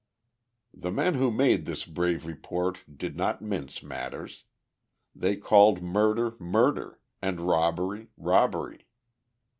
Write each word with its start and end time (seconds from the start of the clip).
The 0.73 0.89
men 0.89 1.13
who 1.13 1.29
made 1.29 1.67
this 1.67 1.85
brave 1.85 2.25
report 2.25 2.79
did 2.91 3.15
not 3.15 3.39
mince 3.39 3.83
matters. 3.83 4.45
They 5.13 5.35
called 5.35 5.83
murder, 5.83 6.35
murder; 6.39 6.99
and 7.21 7.41
robbery, 7.41 8.07
robbery. 8.17 8.87